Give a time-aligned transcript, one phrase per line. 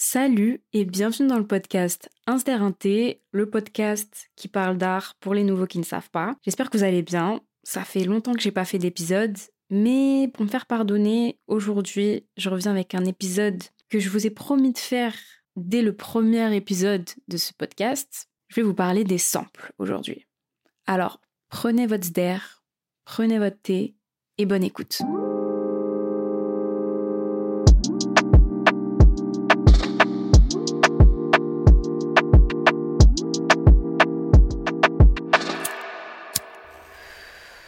[0.00, 2.56] Salut et bienvenue dans le podcast Inter
[3.32, 6.36] le podcast qui parle d'art pour les nouveaux qui ne savent pas.
[6.42, 7.40] J'espère que vous allez bien.
[7.64, 9.36] Ça fait longtemps que j'ai pas fait d'épisode,
[9.70, 14.30] mais pour me faire pardonner, aujourd'hui, je reviens avec un épisode que je vous ai
[14.30, 15.16] promis de faire
[15.56, 18.28] dès le premier épisode de ce podcast.
[18.46, 20.28] Je vais vous parler des samples aujourd'hui.
[20.86, 22.38] Alors, prenez votre sder,
[23.04, 23.96] prenez votre thé
[24.38, 25.02] et bonne écoute.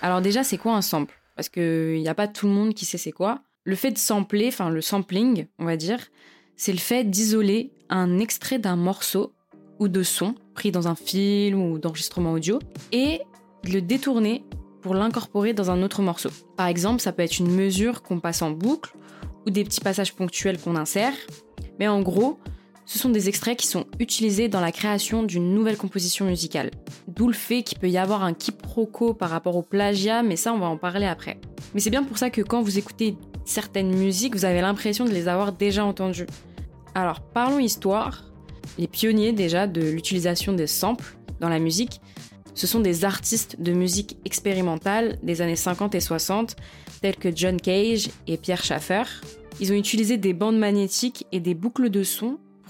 [0.02, 1.14] Alors déjà, c'est quoi un sample?
[1.36, 3.42] Parce qu'il n'y a pas tout le monde qui sait c'est quoi.
[3.64, 5.98] Le fait de sampler, enfin le sampling, on va dire,
[6.56, 9.32] c'est le fait d'isoler un extrait d'un morceau
[9.78, 12.58] ou de son pris dans un film ou d'enregistrement audio
[12.92, 13.20] et
[13.64, 14.44] le détourner
[14.80, 16.30] pour l'incorporer dans un autre morceau.
[16.56, 18.94] Par exemple, ça peut être une mesure qu'on passe en boucle
[19.46, 21.12] ou des petits passages ponctuels qu'on insère.
[21.78, 22.38] Mais en gros,
[22.90, 26.72] ce sont des extraits qui sont utilisés dans la création d'une nouvelle composition musicale.
[27.06, 30.52] D'où le fait qu'il peut y avoir un quiproquo par rapport au plagiat, mais ça
[30.52, 31.40] on va en parler après.
[31.72, 35.10] Mais c'est bien pour ça que quand vous écoutez certaines musiques, vous avez l'impression de
[35.10, 36.26] les avoir déjà entendues.
[36.96, 38.24] Alors parlons histoire.
[38.76, 42.00] Les pionniers déjà de l'utilisation des samples dans la musique,
[42.54, 46.56] ce sont des artistes de musique expérimentale des années 50 et 60,
[47.02, 49.04] tels que John Cage et Pierre Schaeffer.
[49.60, 52.02] Ils ont utilisé des bandes magnétiques et des boucles de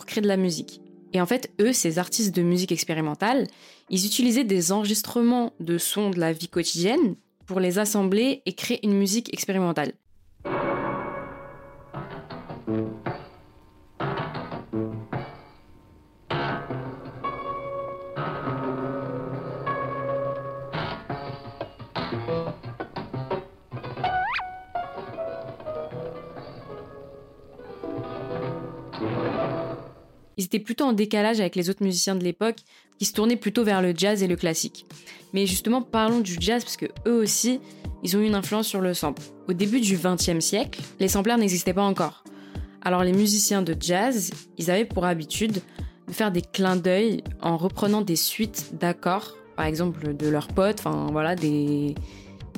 [0.07, 0.81] créer de la musique.
[1.13, 3.47] Et en fait, eux, ces artistes de musique expérimentale,
[3.89, 8.85] ils utilisaient des enregistrements de sons de la vie quotidienne pour les assembler et créer
[8.85, 9.93] une musique expérimentale.
[30.41, 32.57] Ils étaient plutôt en décalage avec les autres musiciens de l'époque
[32.99, 34.87] qui se tournaient plutôt vers le jazz et le classique.
[35.35, 37.61] Mais justement, parlons du jazz parce que eux aussi,
[38.03, 39.21] ils ont eu une influence sur le sample.
[39.49, 42.25] Au début du XXe siècle, les samplers n'existaient pas encore.
[42.81, 45.61] Alors les musiciens de jazz, ils avaient pour habitude
[46.09, 50.79] de faire des clins d'œil en reprenant des suites d'accords, par exemple de leurs potes,
[50.79, 51.95] enfin voilà, des,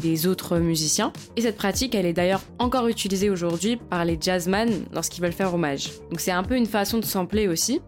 [0.01, 1.13] des autres musiciens.
[1.37, 5.55] Et cette pratique, elle est d'ailleurs encore utilisée aujourd'hui par les jazzman lorsqu'ils veulent faire
[5.55, 5.91] hommage.
[6.11, 7.81] Donc c'est un peu une façon de sampler aussi.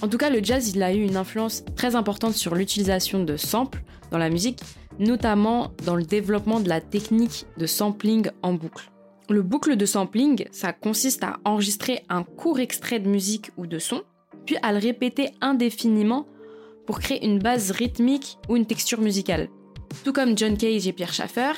[0.00, 3.36] En tout cas, le jazz, il a eu une influence très importante sur l'utilisation de
[3.36, 4.60] samples dans la musique,
[4.98, 8.90] notamment dans le développement de la technique de sampling en boucle.
[9.28, 13.78] Le boucle de sampling, ça consiste à enregistrer un court extrait de musique ou de
[13.78, 14.02] son,
[14.44, 16.26] puis à le répéter indéfiniment
[16.86, 19.48] pour créer une base rythmique ou une texture musicale.
[20.04, 21.52] Tout comme John Cage et Pierre Schaeffer,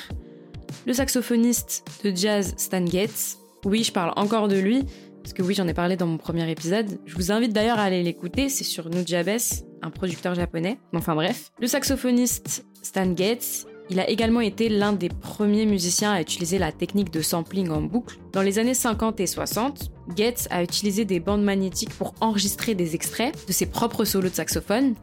[0.85, 4.83] le saxophoniste de jazz Stan Getz, oui, je parle encore de lui,
[5.23, 6.99] parce que oui, j'en ai parlé dans mon premier épisode.
[7.05, 9.39] Je vous invite d'ailleurs à aller l'écouter, c'est sur Nujabes,
[9.81, 10.77] un producteur japonais.
[10.93, 11.51] Enfin bref.
[11.59, 16.71] Le saxophoniste Stan Getz, il a également été l'un des premiers musiciens à utiliser la
[16.71, 18.19] technique de sampling en boucle.
[18.33, 22.93] Dans les années 50 et 60, Getz a utilisé des bandes magnétiques pour enregistrer des
[22.93, 24.93] extraits de ses propres solos de saxophone,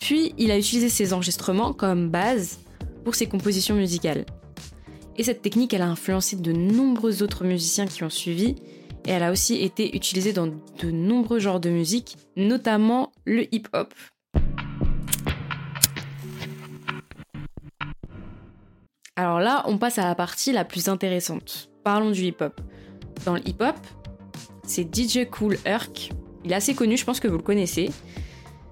[0.00, 2.58] puis il a utilisé ces enregistrements comme base
[3.04, 4.24] pour ses compositions musicales.
[5.16, 8.54] Et cette technique, elle a influencé de nombreux autres musiciens qui ont suivi,
[9.04, 13.92] et elle a aussi été utilisée dans de nombreux genres de musique, notamment le hip-hop.
[19.16, 21.68] Alors là, on passe à la partie la plus intéressante.
[21.84, 22.60] Parlons du hip-hop.
[23.26, 23.76] Dans le hip-hop,
[24.64, 26.12] c'est DJ Cool Herc.
[26.44, 27.90] Il est assez connu, je pense que vous le connaissez.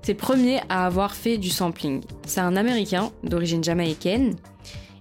[0.02, 2.02] C'est le premier à avoir fait du sampling.
[2.26, 4.36] C'est un Américain d'origine jamaïcaine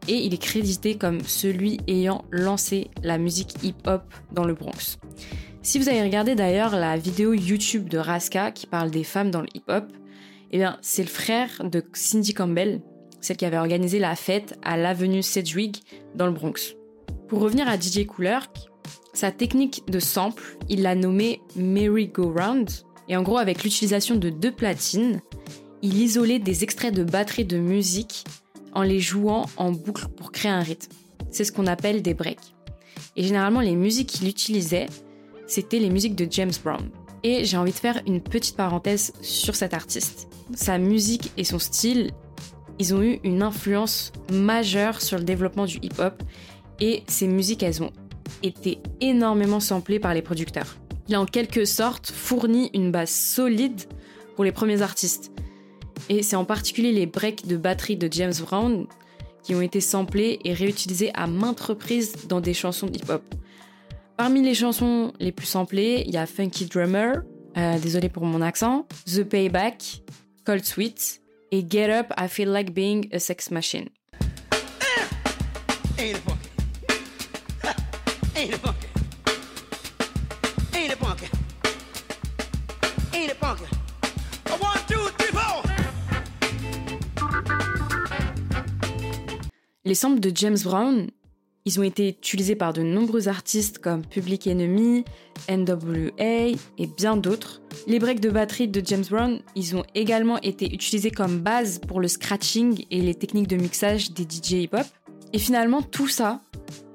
[0.08, 4.98] et il est crédité comme celui ayant lancé la musique hip-hop dans le Bronx.
[5.62, 9.42] Si vous avez regardé d'ailleurs la vidéo YouTube de Raska qui parle des femmes dans
[9.42, 9.86] le hip-hop,
[10.52, 12.82] eh bien c'est le frère de Cindy Campbell,
[13.22, 15.84] celle qui avait organisé la fête à l'avenue Sedgwick
[16.16, 16.76] dans le Bronx.
[17.28, 18.40] Pour revenir à DJ Cooler,
[19.14, 22.70] sa technique de sample, il l'a nommée Merry Go Round
[23.10, 25.20] et en gros, avec l'utilisation de deux platines,
[25.82, 28.24] il isolait des extraits de batterie de musique
[28.74, 30.92] en les jouant en boucle pour créer un rythme.
[31.32, 32.54] C'est ce qu'on appelle des breaks.
[33.16, 34.86] Et généralement, les musiques qu'il utilisait,
[35.48, 36.90] c'était les musiques de James Brown.
[37.24, 40.28] Et j'ai envie de faire une petite parenthèse sur cet artiste.
[40.54, 42.12] Sa musique et son style,
[42.78, 46.22] ils ont eu une influence majeure sur le développement du hip-hop
[46.80, 47.92] et ces musiques, elles ont
[48.44, 50.78] été énormément samplées par les producteurs
[51.10, 53.82] il a en quelque sorte fourni une base solide
[54.36, 55.32] pour les premiers artistes.
[56.08, 58.86] Et c'est en particulier les breaks de batterie de James Brown
[59.44, 63.24] qui ont été samplés et réutilisés à maintes reprises dans des chansons hip-hop.
[64.18, 67.24] Parmi les chansons les plus samplées, il y a Funky Drummer,
[67.58, 70.04] euh, désolé pour mon accent, The Payback,
[70.46, 71.22] Cold Sweet
[71.52, 73.90] et Get Up, I Feel Like Being a Sex Machine.
[89.86, 91.08] Les samples de James Brown,
[91.66, 95.04] ils ont été utilisés par de nombreux artistes comme Public Enemy,
[95.50, 97.62] NWA et bien d'autres.
[97.88, 102.00] Les breaks de batterie de James Brown, ils ont également été utilisés comme base pour
[102.00, 104.86] le scratching et les techniques de mixage des DJ hip-hop.
[105.34, 106.40] Et finalement, tout ça,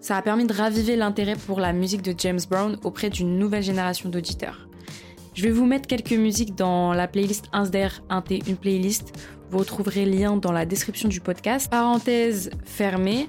[0.00, 3.62] ça a permis de raviver l'intérêt pour la musique de James Brown auprès d'une nouvelle
[3.62, 4.68] génération d'auditeurs.
[5.34, 9.12] Je vais vous mettre quelques musiques dans la playlist Insder Inté, une playlist
[9.54, 11.70] vous retrouverez le lien dans la description du podcast.
[11.70, 13.28] Parenthèse fermée.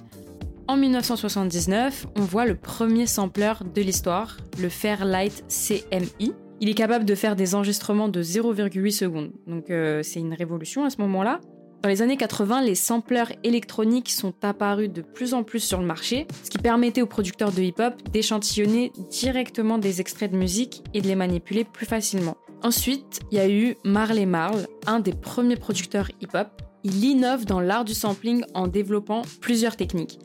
[0.68, 6.34] En 1979, on voit le premier sampler de l'histoire, le Fairlight CMI.
[6.62, 9.34] Il est capable de faire des enregistrements de 0,8 secondes.
[9.46, 11.42] Donc euh, c'est une révolution à ce moment-là.
[11.86, 15.86] Dans les années 80, les sampleurs électroniques sont apparus de plus en plus sur le
[15.86, 21.02] marché, ce qui permettait aux producteurs de hip-hop d'échantillonner directement des extraits de musique et
[21.02, 22.38] de les manipuler plus facilement.
[22.64, 26.60] Ensuite, il y a eu Marley Marl, un des premiers producteurs hip-hop.
[26.84, 30.18] Il innove dans l'art du sampling en développant plusieurs techniques.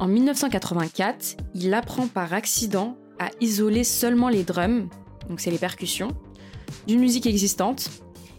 [0.00, 4.88] En 1984, il apprend par accident à isoler seulement les drums,
[5.28, 6.16] donc c'est les percussions,
[6.88, 7.90] d'une musique existante,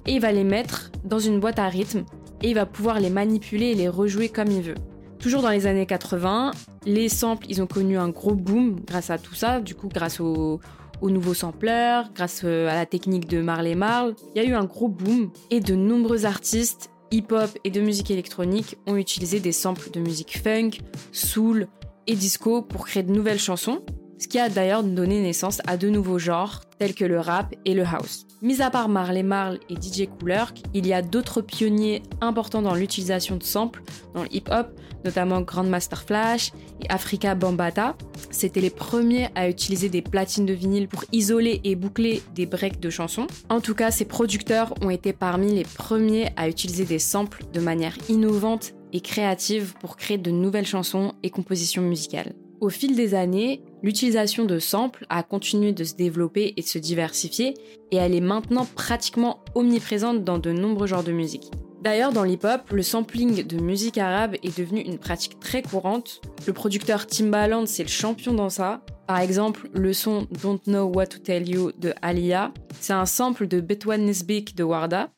[0.06, 2.04] et il va les mettre dans une boîte à rythme,
[2.42, 4.76] et il va pouvoir les manipuler et les rejouer comme il veut.
[5.20, 6.52] Toujours dans les années 80,
[6.86, 10.20] les samples, ils ont connu un gros boom grâce à tout ça, du coup grâce
[10.20, 10.60] au,
[11.02, 14.16] aux nouveaux sampleurs, grâce euh, à la technique de Marley Marl.
[14.36, 18.12] Il y a eu un gros boom et de nombreux artistes hip-hop et de musique
[18.12, 20.72] électronique ont utilisé des samples de musique funk,
[21.12, 21.68] soul
[22.06, 23.82] et disco pour créer de nouvelles chansons,
[24.20, 27.74] ce qui a d'ailleurs donné naissance à de nouveaux genres tels que le rap et
[27.74, 28.26] le house.
[28.42, 32.76] Mis à part Marley Marl et DJ Coolerk, il y a d'autres pionniers importants dans
[32.76, 33.82] l'utilisation de samples
[34.14, 34.68] dans le hip-hop,
[35.04, 37.96] notamment Grandmaster Flash et Africa Bambata.
[38.30, 42.80] C'était les premiers à utiliser des platines de vinyle pour isoler et boucler des breaks
[42.80, 43.26] de chansons.
[43.50, 47.60] En tout cas, ces producteurs ont été parmi les premiers à utiliser des samples de
[47.60, 52.34] manière innovante et créative pour créer de nouvelles chansons et compositions musicales.
[52.60, 56.78] Au fil des années, l'utilisation de samples a continué de se développer et de se
[56.78, 57.54] diversifier,
[57.92, 61.52] et elle est maintenant pratiquement omniprésente dans de nombreux genres de musique.
[61.82, 66.22] D'ailleurs, dans l'hip-hop, le sampling de musique arabe est devenu une pratique très courante.
[66.46, 68.82] Le producteur Timbaland, c'est le champion dans ça.
[69.08, 72.52] Par exemple, le son Don't Know What to Tell You de Aliyah,
[72.82, 75.12] c'est un sample de Betwan Nisbik de Warda.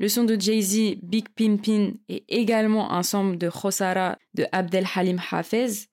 [0.00, 5.20] Le son de Jay-Z, Big Pimpin, est également un sample de Khosara de Abdel Halim
[5.30, 5.90] Hafez.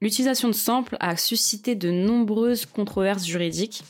[0.00, 3.82] L'utilisation de samples a suscité de nombreuses controverses juridiques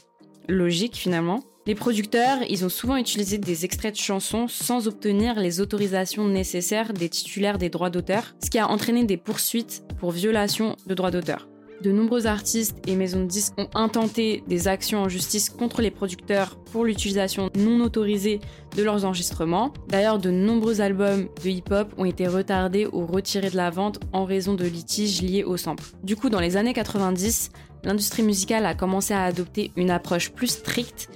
[0.49, 1.41] logique finalement.
[1.67, 6.95] Les producteurs, ils ont souvent utilisé des extraits de chansons sans obtenir les autorisations nécessaires
[6.95, 11.11] des titulaires des droits d'auteur, ce qui a entraîné des poursuites pour violation de droits
[11.11, 11.47] d'auteur.
[11.80, 15.92] De nombreux artistes et maisons de disques ont intenté des actions en justice contre les
[15.92, 18.40] producteurs pour l'utilisation non autorisée
[18.76, 19.73] de leurs enregistrements.
[19.87, 24.25] D'ailleurs, de nombreux albums de hip-hop ont été retardés ou retirés de la vente en
[24.25, 25.85] raison de litiges liés au sample.
[26.02, 27.50] Du coup, dans les années 90,
[27.85, 31.08] l'industrie musicale a commencé à adopter une approche plus stricte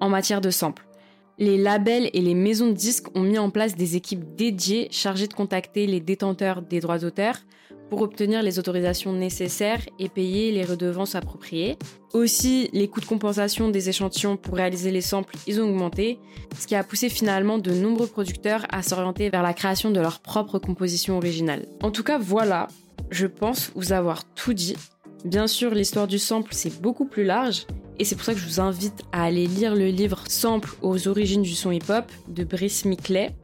[0.00, 0.86] en matière de samples.
[1.38, 5.26] Les labels et les maisons de disques ont mis en place des équipes dédiées chargées
[5.26, 7.36] de contacter les détenteurs des droits d'auteur
[7.88, 11.76] pour obtenir les autorisations nécessaires et payer les redevances appropriées.
[12.12, 16.18] Aussi, les coûts de compensation des échantillons pour réaliser les samples, ils ont augmenté,
[16.58, 20.20] ce qui a poussé finalement de nombreux producteurs à s'orienter vers la création de leur
[20.20, 21.66] propre composition originale.
[21.82, 22.68] En tout cas, voilà,
[23.10, 24.76] je pense vous avoir tout dit.
[25.24, 27.66] Bien sûr, l'histoire du sample, c'est beaucoup plus large,
[27.98, 31.08] et c'est pour ça que je vous invite à aller lire le livre Sample aux
[31.08, 33.34] origines du son hip-hop de Brice Miclet.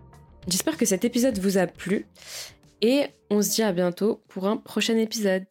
[0.48, 2.06] J'espère que cet épisode vous a plu,
[2.82, 5.46] et on se dit à bientôt pour un prochain épisode.